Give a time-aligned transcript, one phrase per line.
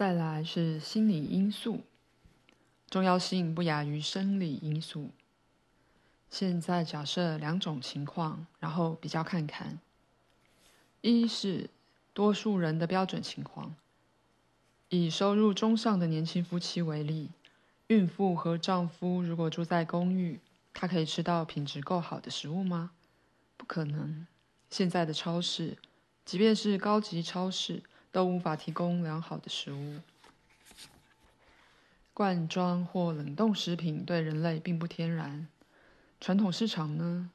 [0.00, 1.82] 再来是心理因素，
[2.88, 5.10] 重要性不亚于生理因素。
[6.30, 9.78] 现在假设两种情况，然后比较看看。
[11.02, 11.68] 一是
[12.14, 13.74] 多数人的标准情况，
[14.88, 17.28] 以收入中上的年轻夫妻为例，
[17.88, 20.40] 孕妇和丈夫如果住在公寓，
[20.72, 22.92] 他可以吃到品质够好的食物吗？
[23.58, 24.26] 不可能。
[24.70, 25.76] 现在的超市，
[26.24, 27.82] 即便是高级超市，
[28.12, 30.00] 都无法提供良好的食物。
[32.12, 35.48] 罐装或冷冻食品对人类并不天然。
[36.20, 37.30] 传统市场呢？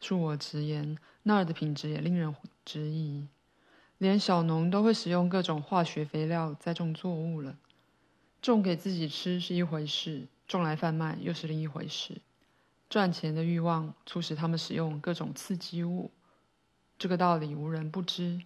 [0.00, 3.28] 恕我直言，那儿的品质也令人质疑。
[3.98, 7.58] 连小农都会使用各种化学肥料栽种作物了，
[8.40, 12.22] 种给自己吃是一回事，种来贩卖又是另一回事。
[12.88, 16.10] 赚钱的欲望促使他们使用各种刺激物。
[16.98, 18.40] 这个道理无人不知，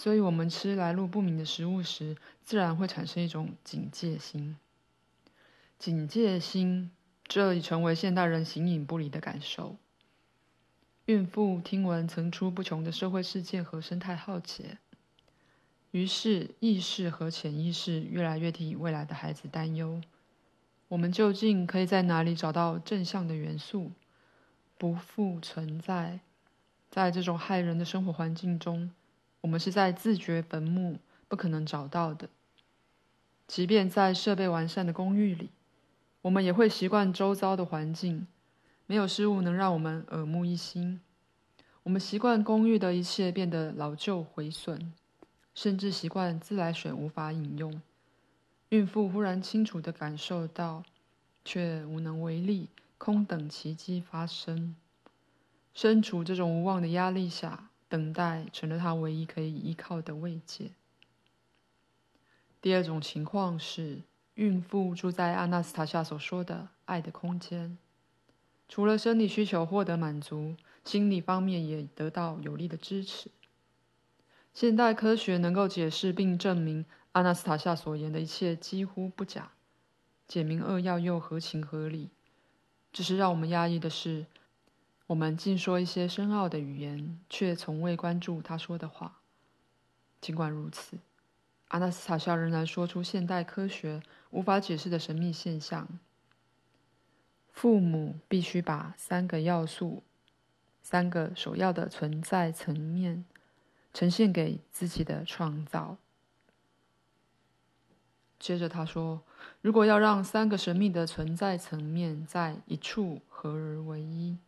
[0.00, 4.56] 所以我们吃来路不明的食物时，自然会产生一种警戒心。
[5.78, 6.90] 警戒心，
[7.24, 9.76] 这已成为现代人形影不离的感受。
[11.04, 14.78] 孕妇听闻层出不穷的社会事件和生态浩劫，
[15.90, 20.00] 于是意识和潜意识越来越替未来的孩子担忧。
[20.88, 23.92] 我们究竟可以在哪里找到正向的元素？
[24.78, 26.20] 不复存在。
[26.90, 28.90] 在这种害人的生活环境中，
[29.42, 32.28] 我们是在自掘坟墓，不可能找到的。
[33.46, 35.50] 即便在设备完善的公寓里，
[36.22, 38.26] 我们也会习惯周遭的环境，
[38.86, 41.00] 没有事物能让我们耳目一新。
[41.82, 44.92] 我们习惯公寓的一切变得老旧毁损，
[45.54, 47.80] 甚至习惯自来水无法饮用。
[48.68, 50.84] 孕妇忽然清楚地感受到，
[51.44, 52.68] 却无能为力，
[52.98, 54.76] 空等奇迹发生。
[55.72, 60.70] 身处这种无望的压力下，等待成了他唯一可以依靠的慰藉。
[62.62, 64.02] 第二种情况是，
[64.34, 67.76] 孕妇住在阿纳斯塔夏所说的爱的空间，
[68.68, 73.28] 除了生理需求获得满足，心理方面也得到有力的支持。
[74.54, 79.50] 现代科学能够解释并证明阿纳斯塔夏所言的一切几乎不假，
[80.28, 82.10] 简明扼要又合情合理。
[82.92, 84.26] 只是让我们压抑的是。
[85.10, 89.18] 我们尽说一些深奥的语言，却从未关注他说的话。
[90.20, 90.98] 尽管如此，
[91.66, 94.00] 阿纳斯塔夏仍然说出现代科学
[94.30, 95.88] 无法解释的神秘现象：
[97.52, 100.04] 父母必须把三个要素、
[100.80, 103.24] 三个首要的存在层面
[103.92, 105.96] 呈现给自己的创造。
[108.38, 109.22] 接着他说
[109.60, 114.38] ：“如果要让三个神秘的存在层面在一处合而为一。”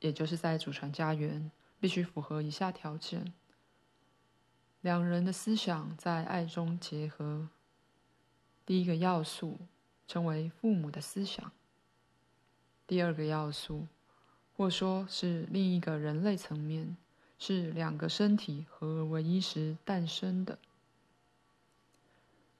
[0.00, 3.32] 也就是在祖传家园，必须符合以下条件：
[4.80, 7.48] 两人的思想在爱中结合。
[8.66, 9.58] 第一个要素
[10.06, 11.52] 称为父母的思想。
[12.86, 13.86] 第二个要素，
[14.56, 16.96] 或说是另一个人类层面，
[17.38, 20.58] 是两个身体合而为一时诞生的。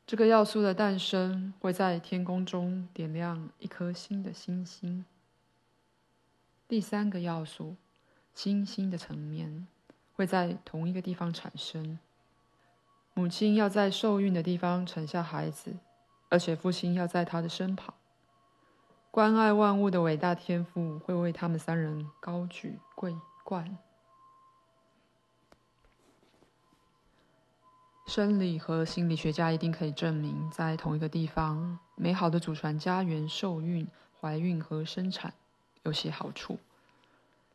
[0.07, 5.05] 这个要素的诞生会在天空中点亮一颗新的星星。
[6.71, 7.75] 第三个要素，
[8.33, 9.67] 星星的层面，
[10.13, 11.99] 会在同一个地方产生。
[13.13, 15.75] 母亲要在受孕的地方产下孩子，
[16.29, 17.93] 而且父亲要在他的身旁。
[19.11, 23.77] 关爱万物的伟大天赋会为他们三人高举桂冠。
[28.07, 33.89] 生理和心理学家一定可以证明，在同一个地方，美好的祖传家园受孕、
[34.21, 35.35] 怀孕和生产。
[35.83, 36.59] 有些好处，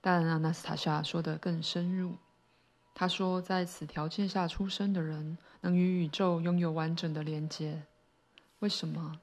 [0.02, 2.16] 但阿纳斯塔夏说得更深入。
[2.94, 7.84] 他说，在此条件下出生的人能与宇宙拥有完整的连接。
[8.60, 9.20] 为什么？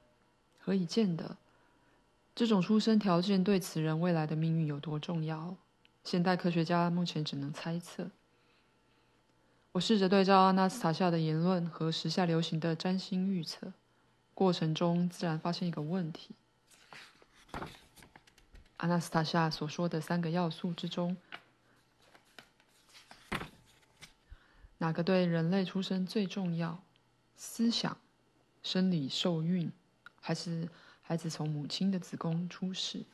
[0.59, 1.37] 何以见得？
[2.35, 5.55] 这种出生条件对此人未来的命运有多重要？
[6.03, 8.11] 现代科学家目前只能猜测。
[9.71, 13.73] 我试着对照阿纳斯塔夏的言论和时下流行的占星预测，
[14.35, 16.35] 过程中自然发现一个问题。
[18.83, 21.15] 阿纳斯塔夏所说的三个要素之中，
[24.79, 26.83] 哪个对人类出生最重要？
[27.37, 27.97] 思想、
[28.61, 29.71] 生理受孕，
[30.19, 30.67] 还是
[31.01, 33.05] 孩子从母亲的子宫出世？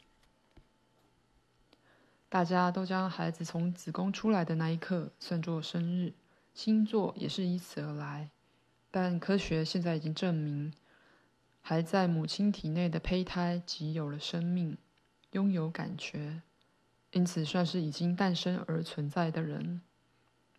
[2.30, 6.14] 大家都将孩子从子宫出来的那一刻算作生日，
[6.56, 8.32] 星座也是以此而来。
[8.90, 10.74] 但科学现在已经证明，
[11.62, 14.76] 还在母亲体内的胚胎即有了生命。
[15.32, 16.42] 拥有感觉，
[17.12, 19.82] 因此算是已经诞生而存在的人。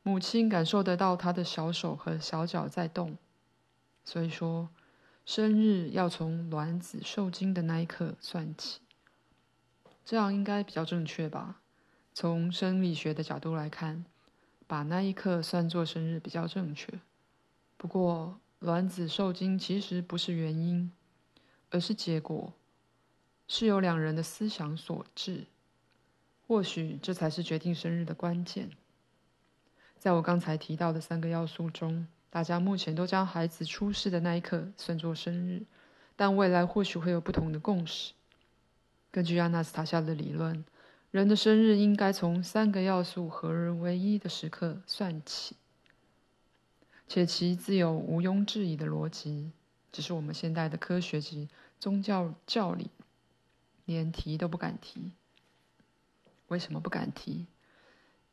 [0.03, 3.19] 母亲感受得到他的小手和小脚在动，
[4.05, 4.71] 所以说，
[5.27, 8.81] 生日要从卵子受精的那一刻算起，
[10.05, 11.61] 这样应该比较正确吧？
[12.15, 14.05] 从生理学的角度来看，
[14.67, 17.01] 把那一刻算作生日比较正确。
[17.77, 20.91] 不过，卵子受精其实不是原因，
[21.71, 22.53] 而是结果，
[23.53, 25.45] 是由两人的思想所致。
[26.47, 28.71] 或许这才是决定生日的关键。
[29.99, 35.65] 在我刚才提到的三个要素中，大家目前都将孩子出世的那一刻算作生日，
[36.15, 38.13] 但未来或许会有不同的共识。
[39.11, 40.65] 根据阿纳斯塔夏的理论，
[41.11, 45.57] 人的生日应该从三个要素合而为一的时刻算起，
[47.09, 49.51] 且其自有毋庸置疑的逻辑，
[49.91, 51.49] 只是我们现代的科学及
[51.81, 52.89] 宗教教理
[53.93, 55.13] 连提都不敢提。
[56.49, 57.47] 为什么不敢提？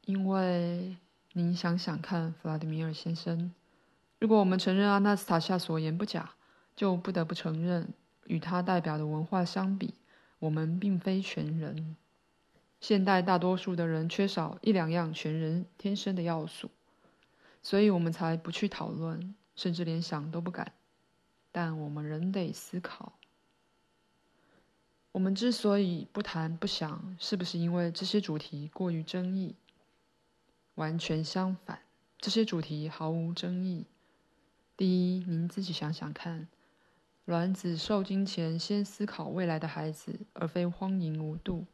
[0.06, 0.98] 因为
[1.34, 3.52] 您想想看，弗拉迪米尔先生，
[4.20, 6.32] 如果我们承认阿纳斯塔夏所言不假，
[6.76, 7.94] 就不得不承认，
[8.26, 9.94] 与他代表的文化相比，
[10.40, 11.96] 我们并非全人。
[12.80, 16.70] 现代大多数的人缺少一两样全人天生的要素，
[17.62, 20.72] 所以我们才不去讨论，甚至连想都不敢。
[21.52, 23.17] 但我们仍得思考。
[25.18, 29.56] 我们之所以不谈不想，是不是因为这些主题过于争议？
[30.76, 31.80] 完全相反，
[32.20, 33.86] 这些主题毫无争议。
[34.78, 34.86] 第
[35.18, 36.48] 一，您自己想想看，
[37.26, 41.66] 卵子受精前先思考未来的孩子，而非荒淫无度，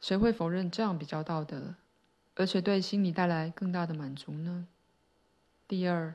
[0.00, 1.74] 谁会否认这样比较道德，
[2.36, 4.66] 而且对心理带来更大的满足呢？
[5.68, 6.14] 第二，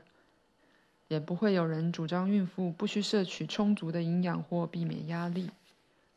[1.06, 5.48] 也不会有人主张孕妇不需摄取充足的营养或避免压力。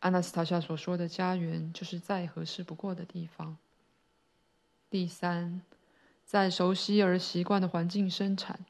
[0.05, 3.57] 阿纳斯塔夏所说的家园，就是再合适不过的地方。
[4.87, 5.63] 第三，
[6.23, 8.67] 在熟悉而习惯的环境生产，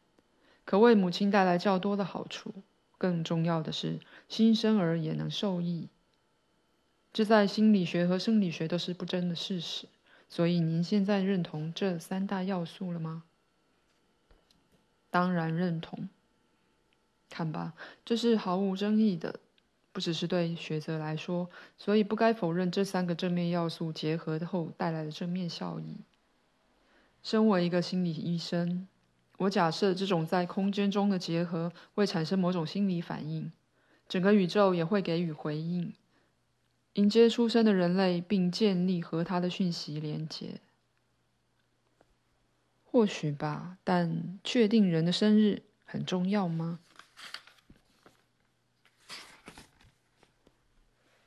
[0.64, 2.64] 可为母亲带来较多的好处。
[2.98, 4.00] 更重要的是，
[4.30, 5.90] 新生儿也能受益。
[7.12, 9.90] 这在心理学和生理学都是不争的事实。
[10.30, 13.24] 所以，您现在认同这三大要素了吗？
[15.10, 16.08] 当然认同。
[17.30, 17.74] 看吧，
[18.06, 19.42] 这是毫无争议的。
[19.96, 25.96] 不只是对学者来说，所以不该否认这三个正面要素结合后带来的正面效益。
[27.24, 28.90] 身为一个心理医生，
[29.38, 33.50] 我假设这种在空间中的结合会产生某种心理反应，
[34.10, 35.94] 整个宇宙也会给予回应，
[36.96, 40.60] 迎接出生的人类，并建立和他的讯息连接。
[42.84, 46.82] 或许吧，但确定人的生日很重要吗？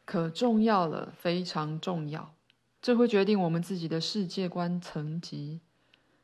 [0.08, 2.34] 可重要了，非常重要。
[2.80, 5.60] 这会决定我们自己的世界观层级。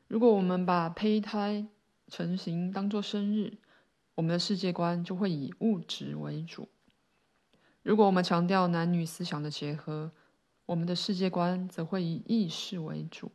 [0.09, 1.67] 如果我们把胚胎
[2.09, 3.59] 成型当作生日，
[4.15, 6.63] 我们的世界观就会以物质为主；
[7.83, 10.11] 如果我们强调男女思想的结合，
[10.65, 13.31] 我们的世界观则会以意识为主。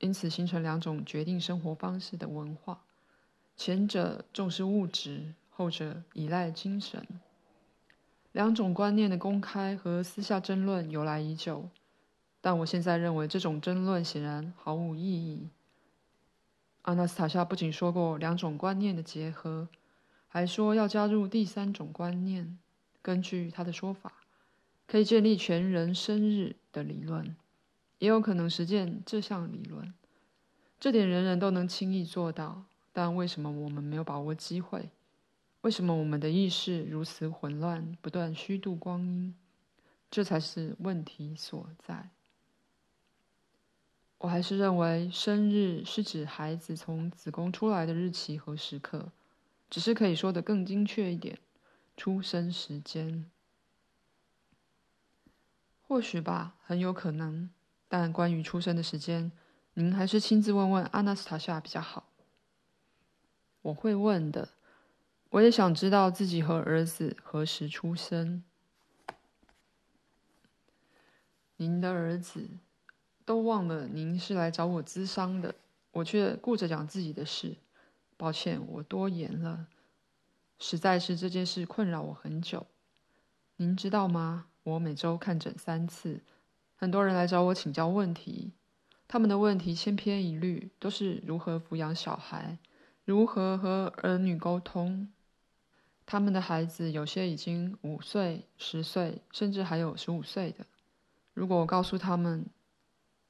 [0.00, 2.82] 因此，形成两种决定生活方式的文化：
[3.54, 7.06] 前者重视物质，后者依赖精神。
[8.32, 11.68] 两种观念的公开和私下争论由来已久，
[12.40, 15.48] 但我现在认为这种争论显然毫无意义。
[16.82, 19.68] 阿纳斯塔夏不仅说过两种观念的结合，
[20.28, 22.56] 还说要加入第三种观念。
[23.02, 24.12] 根据他的说法，
[24.86, 27.34] 可以建立全人生日的理论，
[27.98, 29.92] 也有可能实践这项理论。
[30.78, 34.90] 这点人人都能轻易做到，但为什么我们没有把握机会？
[35.62, 39.34] 为什么我们的意识如此混乱，不断虚度光阴？
[40.10, 42.10] 这才是问题所在。
[44.18, 49.12] 我还是认为，生日是指孩子从子宫出来的日期和时刻，
[49.68, 51.38] 只是可以说得更精确一点：
[51.96, 53.30] 出生时间。
[55.82, 57.50] 或许吧，很有可能。
[57.86, 59.30] 但关于出生的时间，
[59.74, 62.08] 您还是亲自问问阿纳斯塔夏比较好。
[63.62, 64.48] 我会问的。
[65.30, 68.42] 我也想知道自己和儿子何时出生。
[71.56, 72.48] 您的儿子
[73.24, 75.54] 都忘了您是来找我咨商的，
[75.92, 77.56] 我却顾着讲自己的事。
[78.16, 79.68] 抱歉，我多言了。
[80.58, 82.66] 实在是这件事困扰我很久。
[83.56, 84.46] 您知道吗？
[84.64, 86.20] 我每周看诊三次，
[86.74, 88.50] 很多人来找我请教问题，
[89.06, 92.58] 他们的问题千篇一律，都是如何抚养小孩，
[93.04, 95.08] 如何和儿女沟通。
[96.06, 100.66] 他们的孩子有些已经五岁、十岁，甚至还有十五岁的。
[101.34, 102.46] 如果我告诉他们，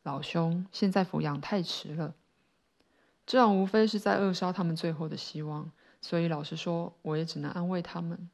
[0.02, 2.14] 老兄，现在抚养太迟了，
[3.26, 8.30] 这样无非是在扼杀他们最后的希望，所以老实说，我也只能安慰他们。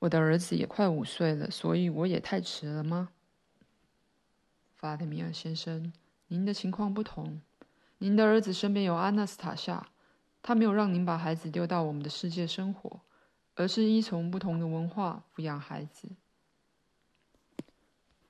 [0.00, 3.08] 我的儿子也快五岁了，所以我也太迟了吗？
[4.76, 5.92] 法蒂米尔先生，
[6.28, 7.40] 您的情况不同。
[8.00, 9.88] 您的儿子身边有阿纳斯塔夏，
[10.48, 13.02] 他没有让您把孩子丢到我们的世界生活，
[13.54, 16.08] 而是依从不同的文化抚养孩子。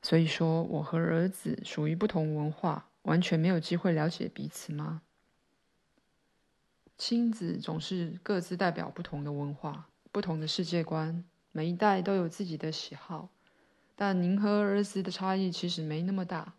[0.03, 5.03] 所以说，我和儿子属于不同文化，完全没有机会了解彼此吗？
[6.97, 13.29] 亲子总是各自代表不同的文化、不同的世界观，每一代都有自己的喜好。
[13.95, 16.55] 但您和儿子的差异其实没那么大。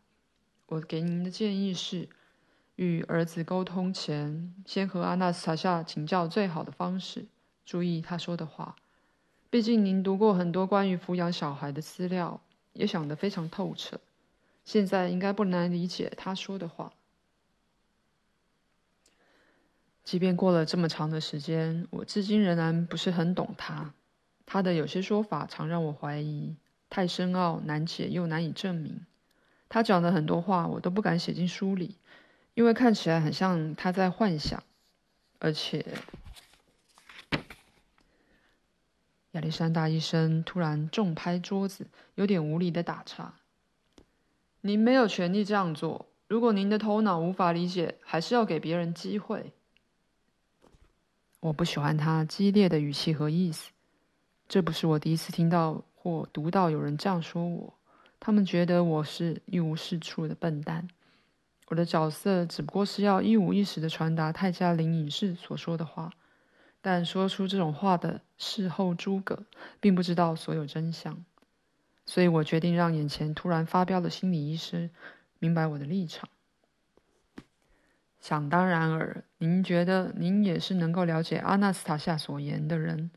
[0.68, 2.08] 我给您的建议是，
[2.79, 7.25] 与儿子沟通前，先和阿纳斯塔夏请教最好的方式，
[7.65, 8.77] 注意他说的话。
[9.50, 12.39] 毕竟您读过很多关于抚养小孩的资料，
[12.71, 14.00] 也想得非常透彻。
[14.63, 16.93] 现在应该不难理解他说的话。
[20.05, 23.93] 即便过了这么长的时间，我至今仍然不是很懂他。
[24.45, 26.55] 他的有些说法常让我怀疑。
[26.89, 29.05] 太深奥、难解又难以证明。
[29.67, 31.98] 他讲的很多话，我都不敢写进书里，
[32.53, 34.62] 因为看起来很像他在幻想。
[35.39, 35.86] 而且，
[39.32, 43.34] 亚历山大医生突然重拍桌子，有点无力的打岔
[44.62, 46.08] ：“您没有权利这样做。
[46.27, 49.53] 如果您的头脑无法理解，还是要给别人机会。”
[51.39, 53.72] 我不喜欢他激烈的语气和意思。
[54.48, 55.84] 这不是我第一次听到。
[56.01, 57.74] 或读到有人这样说我，
[58.22, 60.88] 他们觉得我是一无是处的笨蛋。
[61.70, 66.12] 我的角色只不过是要一五一十的传达泰加林隐士所说的话，
[66.82, 69.46] 但说出这种话的事后诸葛
[69.80, 71.24] 并不知道所有真相，
[72.06, 74.90] 所以我决定让眼前突然发飙的心理医师
[75.38, 76.28] 明白我的立场。
[78.20, 83.12] 想当然尔，您觉得您也是能够了解阿纳斯塔夏所言的人。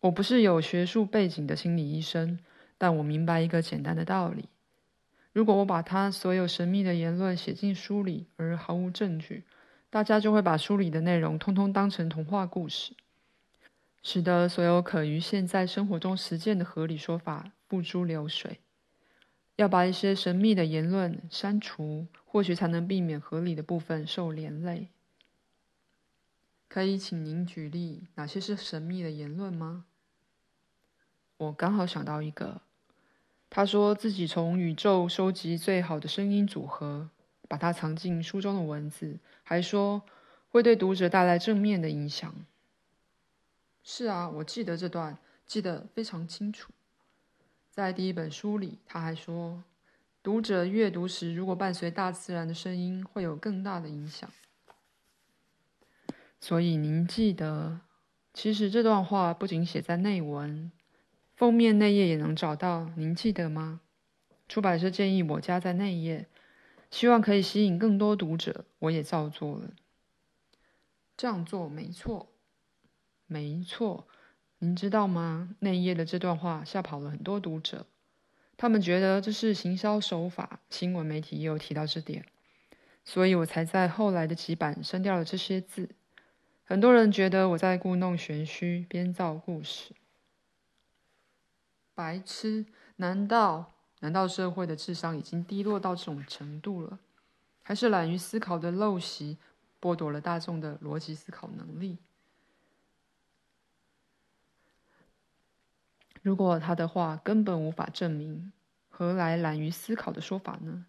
[0.00, 2.38] 我不是有学术背景的心理医生，
[2.76, 4.48] 但我明白一个简单的道理：
[5.32, 9.44] 如果我把他所有神秘的言论写进书里，而毫无证据，
[9.88, 12.94] 大家就会把书里的内容通通当成童话故事，
[14.02, 18.60] 使得所有可于现在生活中实践的合理说法付诸流水。
[19.56, 24.88] 要把一些神秘的言论删除，或许才能避免合理的部分受连累。
[26.68, 29.84] 可以请您举例哪些是神秘的言论吗？
[31.36, 32.62] 我刚好想到一个，
[33.54, 37.10] 他说自己从宇宙收集最好的声音组合，
[37.48, 40.00] 把它藏进书中的文字，还说
[40.48, 42.34] 会对读者带来正面的影响。
[43.84, 46.72] 是啊，我记得这段，记得非常清楚。
[47.70, 49.62] 在第一本书里，他还说，
[50.22, 54.30] 读者阅读时如果伴随大自然的声音，会有更大的影响。
[56.40, 57.82] 所以您记得，
[58.32, 60.72] 其实这段话不仅写在内文。
[61.42, 63.80] 封面内页也能找到，您记得吗？
[64.48, 66.28] 出版社建议我加在内页，
[66.88, 69.70] 希望可以吸引更多读者，我也照做了。
[71.16, 72.28] 这样做没错，
[73.26, 74.06] 没错。
[74.60, 75.56] 您知道吗？
[75.58, 77.86] 内页的这段话吓跑了很多读者，
[78.56, 80.60] 他们觉得这是行销手法。
[80.70, 82.24] 新闻媒体也有提到这点，
[83.04, 85.88] 所以我才在后来的几版删掉了这些字。
[86.62, 89.92] 很多人觉得我在故弄玄虚，编造故事。
[91.94, 92.66] 白痴？
[92.96, 96.98] 难道难道社会的智商已经低落到这种程度了？
[97.62, 99.38] 还是懒于思考的陋习
[99.80, 101.98] 剥夺了大众的逻辑思考能力？
[106.22, 108.52] 如果他的话根本无法证明，
[108.88, 110.86] 何来懒于思考的说法呢？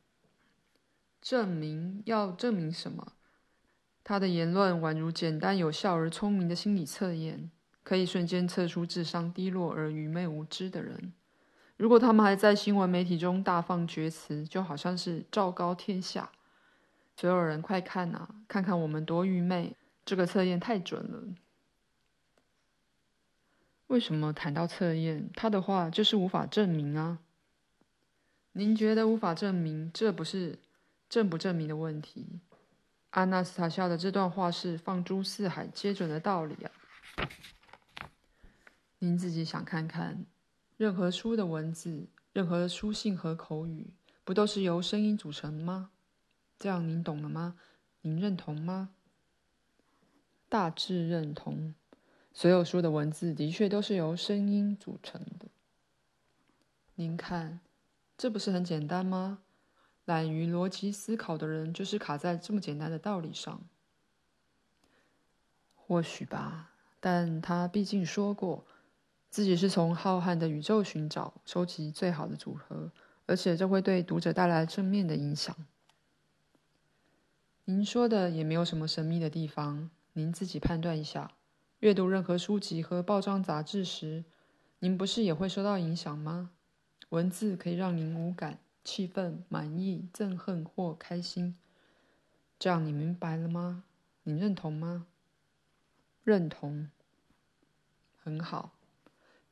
[1.21, 2.03] 证明？
[2.05, 3.13] 要证明什么？
[4.03, 7.49] 他的言论宛如简单有效而聪明的心理测验。
[7.83, 11.13] 可以瞬间测出智商低落而愚昧无知的人。
[11.75, 16.31] 如果他们还在新闻媒体中大放厥词，就好像是昭告天下：
[17.15, 19.75] 所有人快看呐，看看我们多愚昧！
[20.05, 21.23] 这个测验太准了。
[23.87, 27.19] 为什么谈到测验，他的话就是无法证明啊？
[28.53, 30.59] 您觉得无法证明，这不是
[31.09, 32.39] 证不证明的问题。
[33.11, 36.71] 阿纳斯塔夏的这段话是放诸四海皆准的道理啊。
[39.03, 40.25] 您自己想看看，
[40.77, 43.93] 任何书的文字，任何的书信和口语，
[44.23, 45.91] 不都是由声音组成吗？
[46.57, 47.57] 这样您懂了吗？
[47.99, 48.91] 您认同吗？
[50.47, 51.75] 大致认同。
[52.31, 55.49] 所有书的文字的确都是由声音组成的。
[56.95, 57.59] 您看，
[58.17, 59.39] 这不是很简单吗？
[60.05, 63.65] 懒于逻辑思考的人，就是卡在这么简单的道理上。
[65.75, 68.65] 或许吧，但他毕竟说过，
[69.33, 72.91] 自己是从浩瀚的宇宙寻找、收集最好的组合，
[73.25, 75.55] 而且这会对读者带来正面的影响。
[77.65, 81.31] 您说的也没有什么神秘的地方，您自己判断一下。
[81.79, 84.23] 阅读任何书籍和报章杂志时，
[84.77, 86.51] 您不是也会受到影响吗？
[87.09, 91.57] 文字可以让您无感、气愤、满意、憎恨或开心。
[92.59, 93.83] 这样你明白了吗？
[94.21, 95.07] 你认同吗？
[96.23, 96.91] 认同。
[98.23, 98.73] 很好。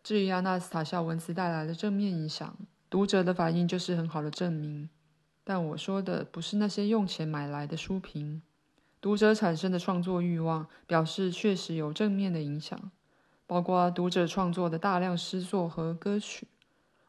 [0.04, 2.58] 至于阿纳斯塔夏文字带来的正面影响，
[2.90, 4.90] 读者的反应就是很好的证明。
[5.44, 8.42] 但我说的不是那些用钱买来的书评。
[9.00, 12.92] 读者产生的创作欲望，表示确实有正面的影响，
[13.48, 16.48] 包括读者创作的大量诗作和歌曲。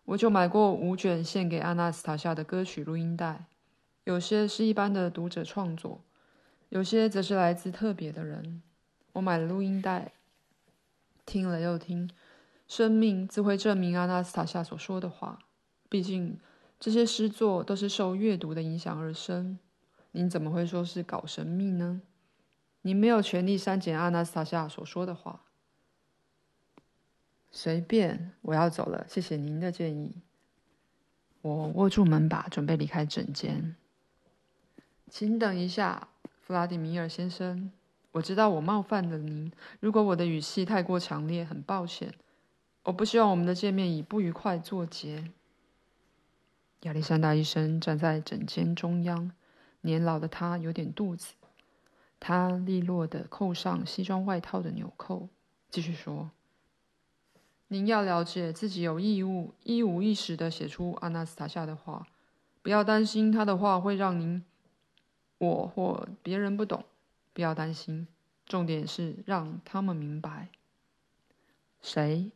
[0.04, 3.44] 我就买过五卷献给阿纳斯塔夏的歌曲录音带，
[4.04, 6.00] 有些是一般的读者创作，
[6.70, 8.62] 有些则是来自特别的人。
[9.12, 10.12] 我买了录音带，
[11.26, 12.10] 听了又听，
[12.74, 15.40] 生命自会证明阿纳斯塔夏所说的话。
[15.90, 16.40] 毕竟
[16.80, 19.58] 这些诗作都是受阅读的影响而生。
[20.12, 22.00] 您怎么会说是搞神秘呢？
[22.80, 25.42] 您没有权利删减阿纳斯塔夏所说的话。
[27.50, 30.22] 随便，我要走了，谢谢您的建议。
[31.42, 33.76] 我握住门把，准备离开整间。
[35.10, 36.08] 请等一下，
[36.40, 37.70] 弗拉迪米尔先生，
[38.12, 39.52] 我知道我冒犯了您。
[39.78, 42.14] 如果我的语气太过强烈，很抱歉。
[42.84, 45.30] 我不希望我们的见面以不愉快作结。
[46.80, 49.32] 亚历山大医生站在诊间中央。
[49.84, 51.34] 年老的他有点肚子，
[52.20, 55.28] 他利落地扣上西装外套的纽扣，
[55.70, 56.30] 继续说
[57.66, 62.06] ：“您要了解自己有义务一五一十地写出阿纳斯塔夏的话，
[62.62, 64.44] 不要担心他的话会让您
[65.38, 66.84] 我或别人不懂，
[67.32, 68.06] 不要担心，
[68.46, 70.48] 重点是让他们明白。
[71.80, 72.30] 谁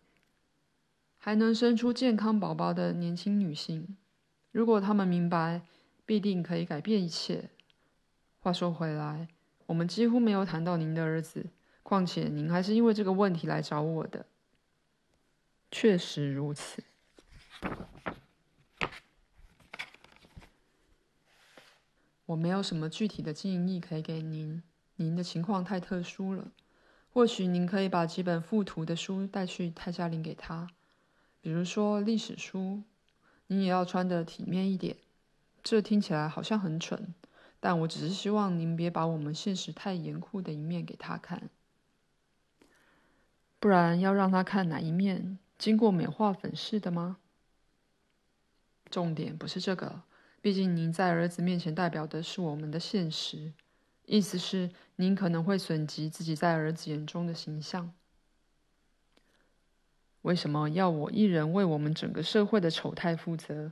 [1.26, 3.96] 还能生出健康宝宝的年轻女性，
[4.52, 5.62] 如果他们明白。”
[6.06, 7.50] 必定可以改变一切。
[8.38, 9.26] 话说回来，
[9.66, 11.46] 我们几乎没有谈到您的儿子，
[11.82, 14.26] 况且您还是因为这个问题来找我的。
[15.68, 16.84] 确实如此。
[22.26, 24.62] 我没有什么具体的建议可以给您，
[24.94, 26.52] 您的情况太特殊了。
[27.12, 30.68] 或许您可以把几本附图的书带去泰加林给他，
[31.46, 32.82] 比如说历史书。
[33.46, 34.96] 您也要穿的体面一点。
[35.62, 37.14] 这听起来好像很蠢，
[37.60, 41.48] 但我只是希望您别把我们现实太严酷的一面给他看。
[43.60, 45.38] 不然要让他看哪一面？
[45.56, 47.18] 经过美化粉饰的吗？
[48.90, 50.02] 重点不是这个，
[50.40, 53.52] 毕竟您在儿子面前代表的是我们的现实，
[54.06, 57.92] 意思是您可能会损及自己在儿子眼中的形象。
[60.26, 63.70] 为什么要我一人为我们整个社会的丑态负责？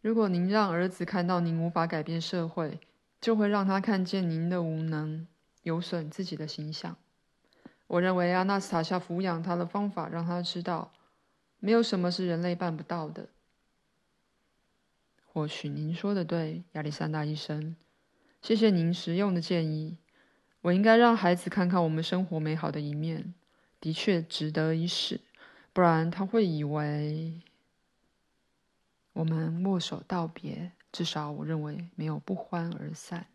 [0.00, 2.78] 如果您让儿子看到您无法改变社会，
[3.20, 5.26] 就会让他看见您的无能，
[5.64, 6.96] 有损自己的形象。
[7.88, 10.92] 我认为阿纳斯塔夏抚养他的方法，让他知道，
[11.58, 13.30] 没有什么是人类办不到的。
[15.26, 17.74] 或许您说的对，亚历山大医生，
[18.40, 19.96] 谢谢您实用的建议。
[20.60, 23.34] 我应该让孩子看看我们生活美好的一面，
[23.84, 25.20] 的确值得一试，
[25.74, 27.42] 不然他会以为。
[29.12, 33.26] 我们握手道别，至少我认为没有不欢而散。